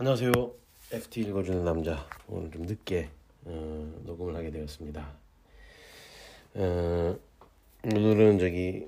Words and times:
안녕하세요. 0.00 0.30
FT 0.92 1.22
읽어주는 1.22 1.64
남자. 1.64 2.06
오늘 2.28 2.52
좀 2.52 2.62
늦게 2.62 3.10
어, 3.46 4.00
녹음을 4.04 4.36
하게 4.36 4.52
되었습니다. 4.52 5.12
어, 6.54 7.18
오늘은 7.82 8.38
저기 8.38 8.86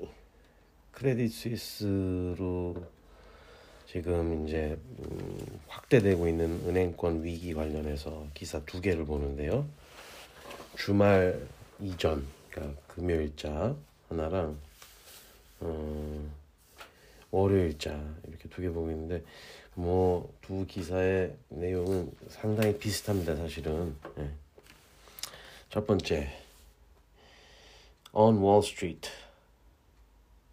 크레딧 0.92 1.32
스위스로 1.32 2.76
지금 3.88 4.46
이제 4.46 4.78
음, 5.00 5.60
확대되고 5.66 6.28
있는 6.28 6.62
은행권 6.68 7.24
위기 7.24 7.54
관련해서 7.54 8.28
기사 8.32 8.64
두 8.64 8.80
개를 8.80 9.04
보는데요. 9.04 9.66
주말 10.76 11.44
이전, 11.80 12.24
그러니까 12.50 12.80
금요일자 12.86 13.74
하나랑 14.08 14.56
어, 15.58 16.30
월요일자 17.32 18.00
이렇게 18.28 18.48
두 18.48 18.62
개 18.62 18.68
보고 18.68 18.88
있는데 18.92 19.24
뭐 19.80 20.40
두 20.50 20.66
기사의 20.66 21.36
내용은 21.48 22.10
상당히 22.28 22.76
비슷합니다 22.76 23.36
사실은 23.36 23.96
네. 24.16 24.28
첫 25.68 25.86
번째 25.86 26.28
On 28.12 28.38
Wall 28.38 28.58
Street 28.58 29.08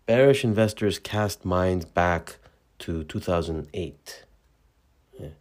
Bearish 0.06 0.46
investors 0.46 1.02
cast 1.04 1.48
minds 1.48 1.92
back 1.92 2.38
to 2.78 3.04
2008 3.08 3.96
네. 5.18 5.34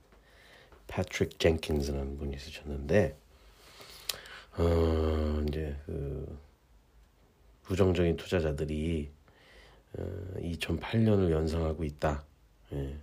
패트릭 0.86 1.38
젠킨스라는 1.38 2.16
분이 2.16 2.38
쓰셨는데 2.38 3.14
어, 4.56 5.44
이제 5.46 5.76
그 5.84 6.38
부정적인 7.64 8.16
투자자들이 8.16 9.10
어, 9.98 10.02
2008년을 10.38 11.30
연상하고 11.30 11.84
있다. 11.84 12.24
예. 12.72 12.96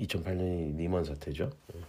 2008년이 0.00 0.76
리먼 0.76 1.04
사태죠. 1.04 1.50
예. 1.74 1.80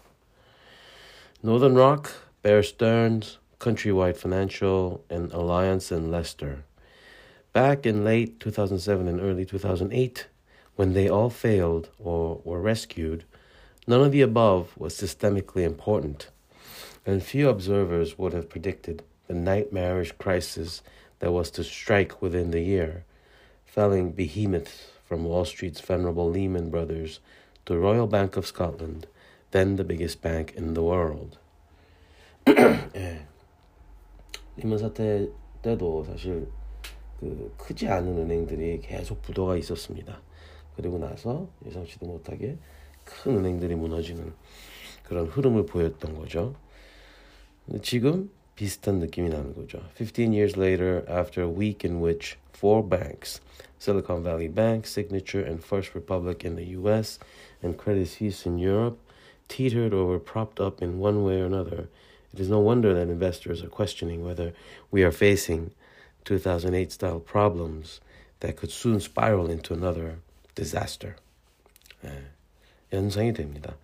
Northern 1.43 1.75
Rock, 1.75 2.11
Bear 2.41 2.63
Stearns, 2.63 3.37
Countrywide 3.59 4.17
Financial, 4.17 5.03
and 5.09 5.31
Alliance 5.31 5.91
and 5.91 6.11
Leicester. 6.11 6.63
Back 7.53 7.85
in 7.85 8.03
late 8.03 8.39
2007 8.39 9.07
and 9.07 9.21
early 9.21 9.45
2008, 9.45 10.27
when 10.75 10.93
they 10.93 11.07
all 11.07 11.29
failed 11.29 11.89
or 11.99 12.41
were 12.43 12.61
rescued, 12.61 13.25
none 13.87 14.01
of 14.01 14.11
the 14.11 14.21
above 14.21 14.77
was 14.77 14.93
systemically 14.93 15.63
important, 15.63 16.29
and 17.05 17.23
few 17.23 17.47
observers 17.47 18.17
would 18.17 18.33
have 18.33 18.49
predicted 18.49 19.03
the 19.27 19.33
nightmarish 19.33 20.11
crisis 20.13 20.81
that 21.19 21.31
was 21.31 21.49
to 21.51 21.63
strike 21.63 22.21
within 22.21 22.51
the 22.51 22.61
year, 22.61 23.05
felling 23.65 24.11
behemoths 24.11 24.87
from 25.05 25.23
Wall 25.23 25.45
Street's 25.45 25.79
venerable 25.79 26.29
Lehman 26.29 26.69
Brothers 26.69 27.19
to 27.64 27.74
Royal 27.76 28.08
Bank 28.08 28.36
of 28.36 28.46
Scotland, 28.46 29.06
then 29.50 29.76
the 29.76 29.84
biggest 29.84 30.20
bank 30.20 30.54
in 30.56 30.74
the 30.74 30.82
world. 30.82 31.38
예. 32.96 33.26
리먼 34.56 34.78
사태 34.78 35.28
때도 35.62 36.04
사실 36.04 36.48
그 37.18 37.52
크지 37.58 37.88
않은 37.88 38.18
은행들이 38.18 38.80
계속 38.80 39.22
부도가 39.22 39.56
있었습니다. 39.56 40.20
그리고 40.76 40.98
나서 40.98 41.48
예상치도 41.66 42.06
못하게 42.06 42.56
큰 43.04 43.38
은행들이 43.38 43.74
무너지는 43.74 44.32
그런 45.02 45.26
흐름을 45.26 45.66
보였던 45.66 46.16
거죠. 46.16 46.54
지금 47.82 48.30
비슷한 48.59 48.99
느낌이 48.99 49.29
나는 49.29 49.53
거죠. 49.53 49.81
15 49.95 50.33
years 50.33 50.57
later, 50.57 51.03
after 51.07 51.41
a 51.41 51.49
week 51.49 51.83
in 51.83 51.99
which 51.99 52.37
four 52.53 52.81
banks, 52.81 53.41
Silicon 53.79 54.23
Valley 54.23 54.47
Bank, 54.47 54.87
Signature, 54.87 55.41
and 55.41 55.63
First 55.63 55.93
Republic 55.93 56.45
in 56.45 56.55
the 56.55 56.65
US, 56.79 57.19
and 57.61 57.77
Credit 57.77 58.07
Suisse 58.07 58.45
in 58.45 58.57
Europe, 58.57 58.97
teetered 59.47 59.93
or 59.93 60.05
were 60.05 60.19
propped 60.19 60.59
up 60.59 60.81
in 60.81 60.99
one 60.99 61.23
way 61.23 61.41
or 61.41 61.45
another, 61.45 61.89
it 62.33 62.39
is 62.39 62.49
no 62.49 62.59
wonder 62.59 62.93
that 62.93 63.09
investors 63.09 63.63
are 63.63 63.69
questioning 63.69 64.23
whether 64.23 64.53
we 64.91 65.03
are 65.03 65.11
facing 65.11 65.71
2008 66.25 66.91
style 66.91 67.19
problems 67.19 68.01
that 68.39 68.55
could 68.57 68.71
soon 68.71 68.99
spiral 68.99 69.49
into 69.49 69.73
another 69.73 70.19
disaster. 70.55 71.15
예, 72.03 72.09
연상이 72.91 73.33
됩니다. 73.33 73.75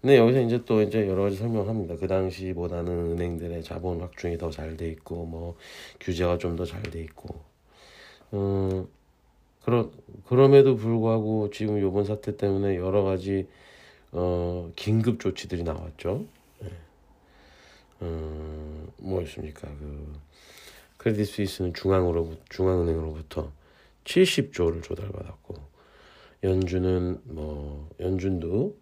근데 0.00 0.16
여기서 0.16 0.40
이제 0.42 0.62
또 0.64 0.80
이제 0.82 1.08
여러 1.08 1.24
가지 1.24 1.36
설명합니다. 1.36 1.96
그 1.96 2.06
당시보다는 2.06 3.12
은행들의 3.12 3.64
자본 3.64 4.00
확충이 4.00 4.38
더 4.38 4.50
잘 4.50 4.76
돼 4.76 4.88
있고 4.90 5.24
뭐 5.26 5.56
규제가 6.00 6.38
좀 6.38 6.56
더 6.56 6.64
잘 6.64 6.82
돼 6.82 7.02
있고 7.02 7.34
어 8.30 8.86
그러 9.64 9.90
그럼에도 10.28 10.76
불구하고 10.76 11.50
지금 11.50 11.80
요번 11.80 12.04
사태 12.04 12.36
때문에 12.36 12.76
여러 12.76 13.02
가지 13.02 13.48
어 14.12 14.70
긴급 14.76 15.20
조치들이 15.20 15.64
나왔죠. 15.64 16.26
네. 16.60 16.68
어 18.00 18.86
뭐였습니까? 18.98 19.68
그 19.68 20.12
크레딧 20.98 21.26
스위스는 21.26 21.74
중앙으로 21.74 22.34
중앙은행으로부터 22.50 23.50
70조를 24.04 24.82
조달받았고 24.82 25.54
연준은 26.44 27.20
뭐 27.24 27.88
연준도 28.00 28.76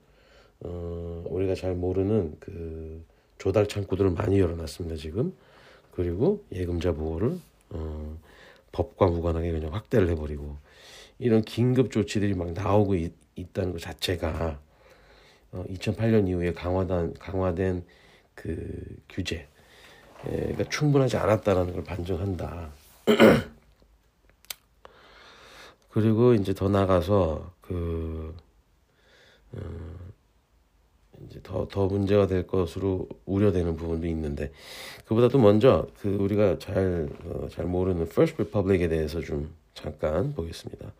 어, 0.60 1.24
우리가 1.28 1.54
잘 1.54 1.74
모르는 1.74 2.36
그 2.40 3.04
조달 3.38 3.66
창구들을 3.66 4.10
많이 4.10 4.40
열어놨습니다 4.40 4.96
지금 4.96 5.34
그리고 5.92 6.44
예금자 6.52 6.92
보호를 6.92 7.38
어, 7.70 8.18
법과 8.72 9.06
무관하게 9.06 9.52
그냥 9.52 9.74
확대를 9.74 10.08
해버리고 10.10 10.56
이런 11.18 11.42
긴급 11.42 11.90
조치들이 11.90 12.34
막 12.34 12.52
나오고 12.52 12.94
있, 12.96 13.12
있다는 13.36 13.72
것 13.72 13.80
자체가 13.80 14.60
어, 15.52 15.64
2008년 15.70 16.28
이후에 16.28 16.52
강화된 16.52 17.14
강화된 17.14 17.84
그 18.34 18.84
규제가 19.08 19.46
그러니까 20.22 20.64
충분하지 20.68 21.16
않았다라는 21.16 21.72
걸 21.72 21.84
반증한다. 21.84 22.70
그리고 25.90 26.34
이제 26.34 26.52
더 26.52 26.68
나가서 26.68 27.54
그 27.62 28.36
어, 29.52 29.58
이제 31.36 31.40
더, 31.42 31.68
더 31.68 31.86
문제가 31.86 32.26
될 32.26 32.46
것으로 32.46 33.08
우려되는 33.26 33.76
부분도 33.76 34.06
있는데 34.08 34.50
그보다도 35.04 35.38
먼저 35.38 35.86
그 36.00 36.08
우리가 36.08 36.58
잘, 36.58 37.08
어, 37.24 37.48
잘 37.50 37.66
모르는 37.66 38.02
First 38.02 38.36
Republic에 38.40 38.88
대해서 38.88 39.20
좀 39.20 39.54
잠깐 39.74 40.32
보겠습니다. 40.34 40.92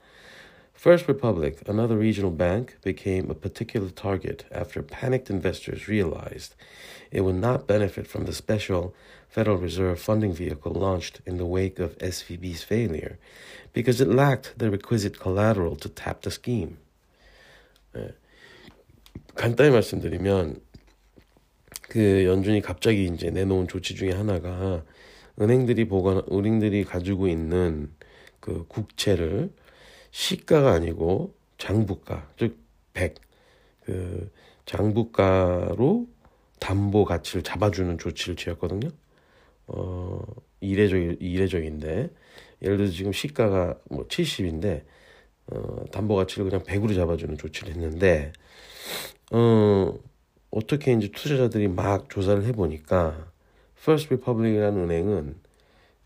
First 0.76 1.10
Republic, 1.10 1.62
another 1.66 1.98
regional 1.98 2.36
bank, 2.36 2.76
became 2.82 3.30
a 3.30 3.34
particular 3.34 3.91
target 3.91 4.44
after 4.52 4.82
panicked 4.82 5.30
investors 5.30 5.88
realized 5.88 6.54
it 7.10 7.22
would 7.22 7.41
not 7.41 7.66
benefit 7.66 8.06
from 8.06 8.26
the 8.26 8.34
special 8.34 8.92
Federal 9.28 9.56
Reserve 9.56 9.98
funding 9.98 10.34
vehicle 10.34 10.72
launched 10.72 11.20
in 11.24 11.38
the 11.38 11.47
wake 11.47 11.78
of 11.78 11.97
SVB's 11.98 12.62
failure 12.62 13.18
because 13.72 14.00
it 14.00 14.08
lacked 14.08 14.58
the 14.58 14.70
requisite 14.70 15.18
collateral 15.18 15.76
to 15.76 15.88
tap 15.88 16.20
the 16.22 16.30
scheme. 16.30 16.76
네. 17.94 18.12
간단히 19.36 19.70
말씀드리면 19.70 20.60
그 21.82 22.24
연준이 22.24 22.60
갑자기 22.60 23.04
이제 23.04 23.30
내놓은 23.30 23.69
조치 23.69 23.94
중에 23.94 24.12
하나가 24.12 24.82
은행들이 25.41 25.86
보관 25.86 26.22
은행들이 26.32 26.84
가지고 26.84 27.28
있는 27.28 27.92
그 28.41 28.66
국채를 28.66 29.52
시가가 30.10 30.72
아니고 30.72 31.34
장부가 31.58 32.30
즉 32.38 32.58
100 32.94 33.14
그 33.84 34.32
장부가로 34.64 36.08
담보 36.58 37.04
가치를 37.04 37.42
잡아주는 37.42 37.98
조치를 37.98 38.36
취했거든요. 38.36 38.88
어 39.68 40.22
이례적 40.60 41.22
이례적인데 41.22 42.10
예를 42.62 42.77
들어서 42.78 42.92
지금 42.92 43.12
시가가 43.12 43.78
뭐 43.91 44.09
70인데 44.09 44.82
어 45.48 45.84
담보 45.93 46.16
가치를 46.16 46.51
그냥 46.51 46.65
100으로 46.65 46.95
잡아주는 46.95 47.39
조치를 47.39 47.75
했는데 47.75 48.33
어, 49.33 49.98
어떻게 50.51 50.93
이제 50.93 51.09
투자자들이 51.09 51.69
막 51.69 52.09
조사를 52.09 52.45
해보니까 52.45 53.31
First 53.78 54.09
Republic이라는 54.09 54.84
은행은 54.84 55.37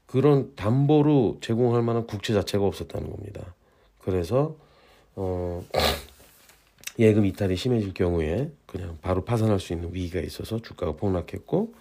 그런 0.07 0.55
담보로 0.57 1.39
제공할 1.41 1.83
만한 1.83 2.07
국채 2.07 2.33
자체가 2.33 2.65
없었다는 2.65 3.11
겁니다. 3.11 3.55
그래서 3.99 4.57
어, 5.15 5.65
예금 6.99 7.25
이탈이 7.27 7.57
심해질 7.57 7.95
경우에 7.95 8.51
그냥 8.67 8.99
바로 9.01 9.25
파산할 9.25 9.61
수 9.61 9.73
있는 9.73 9.95
위기가 9.95 10.21
있어서 10.21 10.61
주가가 10.61 10.93
폭락했고 10.93 11.73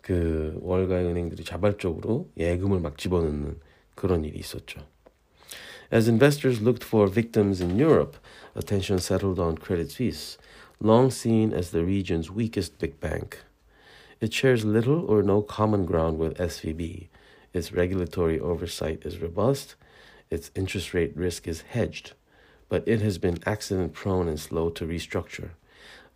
그 0.00 0.58
월가의 0.62 1.06
은행들이 1.06 1.44
자발적으로 1.44 2.28
예금을 2.36 2.80
막 2.80 2.98
집어넣는 2.98 3.58
그런 3.94 4.24
일이 4.24 4.38
있었죠. 4.38 4.80
As 5.92 6.08
investors 6.08 6.62
looked 6.62 6.82
for 6.82 7.06
victims 7.06 7.60
in 7.60 7.76
Europe, 7.76 8.16
attention 8.54 8.98
settled 8.98 9.38
on 9.38 9.58
Credit 9.58 9.90
Suisse. 9.90 10.38
long 10.80 11.10
seen 11.10 11.52
as 11.52 11.68
the 11.68 11.84
region's 11.84 12.30
weakest 12.30 12.78
big 12.78 12.98
bank. 12.98 13.42
It 14.18 14.32
shares 14.32 14.64
little 14.64 15.04
or 15.04 15.22
no 15.22 15.42
common 15.42 15.84
ground 15.84 16.18
with 16.18 16.38
SVB. 16.38 17.08
Its 17.52 17.72
regulatory 17.72 18.40
oversight 18.40 19.04
is 19.04 19.18
robust, 19.18 19.74
its 20.30 20.50
interest 20.54 20.94
rate 20.94 21.14
risk 21.14 21.46
is 21.46 21.60
hedged, 21.60 22.14
but 22.70 22.88
it 22.88 23.02
has 23.02 23.18
been 23.18 23.38
accident 23.44 23.92
prone 23.92 24.28
and 24.28 24.40
slow 24.40 24.70
to 24.70 24.86
restructure. 24.86 25.50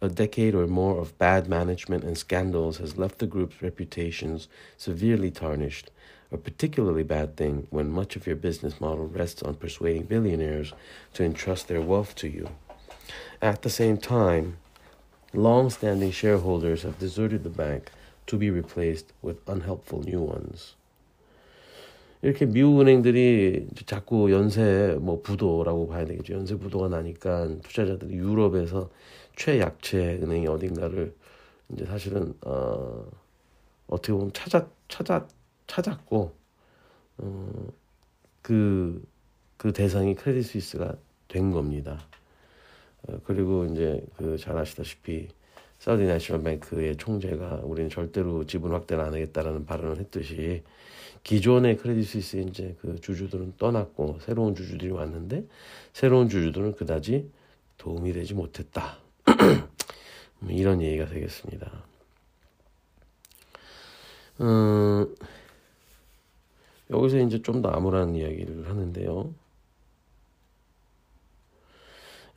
A 0.01 0.09
decade 0.09 0.55
or 0.55 0.67
more 0.67 0.99
of 0.99 1.19
bad 1.19 1.51
management 1.51 2.03
and 2.03 2.17
scandals 2.17 2.79
has 2.79 2.97
left 2.97 3.19
the 3.19 3.27
group's 3.27 3.61
reputations 3.61 4.49
severely 4.79 5.31
tarnished, 5.31 5.91
a 6.32 6.38
particularly 6.38 7.04
bad 7.04 7.36
thing 7.36 7.68
when 7.70 7.92
much 7.92 8.16
of 8.16 8.26
your 8.26 8.36
business 8.36 8.80
model 8.80 9.08
rests 9.08 9.44
on 9.44 9.56
persuading 9.56 10.04
billionaires 10.04 10.74
to 11.14 11.24
entrust 11.24 11.68
their 11.68 11.82
wealth 11.82 12.16
to 12.16 12.28
you. 12.28 12.48
At 13.42 13.64
the 13.64 13.70
same 13.70 13.98
time, 13.98 14.58
long 15.34 15.70
standing 15.70 16.12
shareholders 16.12 16.84
have 16.84 17.00
deserted 17.00 17.44
the 17.44 17.50
bank 17.50 17.92
to 18.28 18.38
be 18.38 18.50
replaced 18.50 19.12
with 19.22 19.38
unhelpful 19.48 20.04
new 20.04 20.22
ones. 20.22 20.76
이렇게 22.22 22.46
미국 22.46 22.80
은행들이 22.80 23.68
자꾸 23.88 24.32
연쇄 24.32 24.96
뭐 25.02 25.22
부도라고 25.22 25.88
봐야 25.88 26.06
되겠죠. 26.06 26.34
연쇄 26.36 26.56
부도가 26.56 26.88
나니까 26.88 27.48
투자자들이 27.64 28.14
유럽에서 28.14 28.92
최약체 29.36 30.20
은행이 30.22 30.48
어딘가를 30.48 31.16
이제 31.74 31.86
사실은 31.86 32.36
어 32.46 33.06
어떻게 33.88 34.14
보면 34.14 34.34
찾아 34.34 34.68
찾아 34.88 35.28
찾았고 35.67 36.35
어그그 38.43 39.05
그 39.57 39.73
대상이 39.73 40.15
크레딧 40.15 40.45
스위스가 40.51 40.97
된 41.29 41.51
겁니다. 41.51 42.07
어, 43.09 43.19
그리고 43.25 43.65
이제 43.67 44.05
그 44.17 44.37
잘 44.39 44.57
아시다시피 44.59 45.29
사우디 45.79 46.05
내셔널 46.05 46.43
뱅크의 46.43 46.97
총재가 46.97 47.61
우리는 47.65 47.91
절대로 47.91 48.45
지분 48.47 48.73
확대를 48.73 49.05
안 49.05 49.13
하겠다라는 49.15 49.67
발언을 49.67 49.99
했듯이 49.99 50.63
기존의 51.23 51.77
크레딧 51.79 52.07
스위스 52.09 52.37
이제 52.39 52.77
그 52.81 53.01
주주들은 53.01 53.55
떠났고 53.59 54.19
새로운 54.21 54.55
주주들이 54.55 54.91
왔는데 54.91 55.47
새로운 55.93 56.29
주주들은 56.29 56.77
그다지 56.77 57.31
도움이 57.79 58.13
되지 58.13 58.35
못했다. 58.35 58.99
뭐 60.41 60.53
이런 60.53 60.81
얘기가 60.83 61.07
되겠습니다. 61.07 61.85
음, 64.41 65.15
여기서 66.90 67.20
이제 67.20 67.42
좀 67.42 67.62
더 67.62 67.70
암울한 67.70 68.16
이야기를 68.16 68.70
하는데요. 68.70 69.34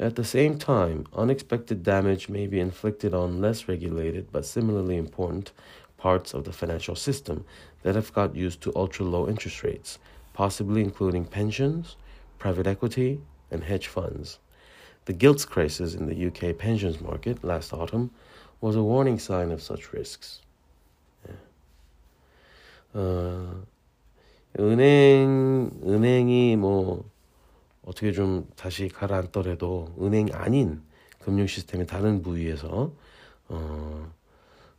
At 0.01 0.17
the 0.17 0.25
same 0.25 0.59
time, 0.59 1.05
unexpected 1.17 1.83
damage 1.85 2.29
may 2.29 2.47
be 2.49 2.59
inflicted 2.59 3.15
on 3.15 3.41
less 3.41 3.69
regulated 3.69 4.27
but 4.33 4.45
similarly 4.45 4.97
important 4.97 5.53
parts 5.97 6.35
of 6.35 6.45
the 6.45 6.53
financial 6.53 6.97
system 6.97 7.45
that 7.83 7.95
have 7.95 8.13
got 8.13 8.35
used 8.35 8.61
to 8.63 8.73
ultra 8.75 9.05
low 9.07 9.29
interest 9.29 9.63
rates, 9.63 9.99
possibly 10.33 10.83
including 10.83 11.25
pensions, 11.25 11.97
private 12.39 12.67
equity, 12.67 13.21
and 13.51 13.63
hedge 13.65 13.87
funds. 13.87 14.39
The 15.07 15.13
gilts 15.13 15.45
crisis 15.45 15.95
in 15.95 16.07
the 16.07 16.27
UK 16.27 16.59
pensions 16.59 17.01
market 17.01 17.45
last 17.45 17.73
autumn 17.73 18.11
was 18.61 18.75
a 18.75 18.83
warning 18.83 19.19
sign 19.19 19.53
of 19.53 19.63
such 19.63 19.93
risks. 19.93 20.41
어, 22.95 23.67
은행 24.58 25.70
은행이 25.84 26.56
뭐 26.56 27.10
어떻게 27.86 28.12
좀 28.12 28.48
다시 28.56 28.88
가라앉더라도 28.88 29.96
은행 30.02 30.30
아닌 30.34 30.82
금융 31.20 31.46
시스템의 31.46 31.86
다른 31.86 32.22
부위에서 32.22 32.94
어, 33.50 34.14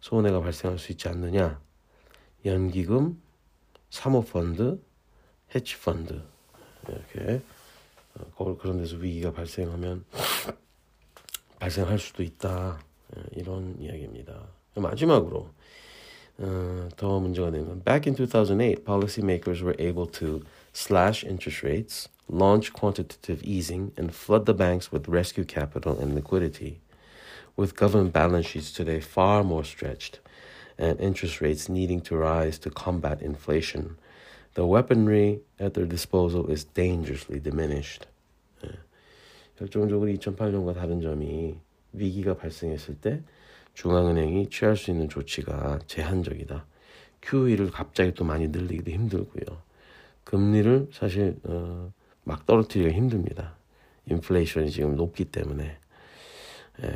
손해가 0.00 0.40
발생할 0.40 0.78
수 0.78 0.92
있지 0.92 1.08
않느냐? 1.08 1.60
연기금, 2.44 3.20
사모펀드, 3.90 4.80
해치펀드 5.54 6.22
이렇게 6.88 7.42
어, 8.36 8.56
그런 8.56 8.78
데서 8.78 8.96
위기가 8.96 9.32
발생하면 9.32 10.04
발생할 11.58 11.98
수도 11.98 12.22
있다 12.22 12.80
이런 13.32 13.76
이야기입니다. 13.78 14.48
마지막으로 14.76 15.50
어, 16.39 16.89
더 16.97 17.19
문제가 17.19 17.49
되는 17.51 17.81
Back 17.83 18.07
in 18.09 18.15
2008, 18.15 18.83
policymakers 18.83 19.61
were 19.61 19.75
able 19.79 20.05
to 20.07 20.41
slash 20.73 21.23
interest 21.23 21.63
rates, 21.63 22.09
launch 22.29 22.73
quantitative 22.73 23.41
easing, 23.43 23.91
and 23.97 24.13
flood 24.13 24.45
the 24.45 24.53
banks 24.53 24.91
with 24.91 25.07
rescue 25.07 25.45
capital 25.45 25.97
and 25.97 26.13
liquidity. 26.13 26.81
With 27.55 27.75
government 27.75 28.11
balance 28.11 28.47
sheets 28.47 28.71
today 28.71 28.99
far 28.99 29.43
more 29.43 29.63
stretched 29.63 30.19
and 30.77 30.99
interest 30.99 31.39
rates 31.39 31.69
needing 31.69 32.01
to 32.01 32.17
rise 32.17 32.59
to 32.59 32.69
combat 32.69 33.21
inflation, 33.21 33.95
the 34.55 34.65
weaponry 34.65 35.39
at 35.57 35.73
their 35.73 35.85
disposal 35.85 36.47
is 36.47 36.65
dangerously 36.65 37.39
diminished. 37.39 38.07
예. 38.65 38.71
결정적으로 39.57 40.09
2008년과 40.11 40.73
다른 40.73 40.99
점이 40.99 41.55
위기가 41.93 42.35
발생했을 42.35 42.95
때 42.99 43.21
중앙은행이 43.80 44.50
취할 44.50 44.76
수 44.76 44.90
있는 44.90 45.08
조치가 45.08 45.78
제한적이다. 45.86 46.66
QE를 47.22 47.70
갑자기 47.70 48.12
또 48.12 48.26
많이 48.26 48.48
늘리기도 48.48 48.90
힘들고요. 48.90 49.62
금리를 50.24 50.90
사실 50.92 51.38
어, 51.44 51.90
막 52.22 52.44
떨어뜨리기가 52.44 52.94
힘듭니다. 52.94 53.56
인플레이션이 54.04 54.70
지금 54.70 54.96
높기 54.96 55.24
때문에 55.24 55.78
예. 56.82 56.94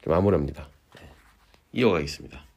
좀 0.00 0.14
암울합니다. 0.14 0.66
예. 1.02 1.08
이어가겠습니다. 1.72 2.47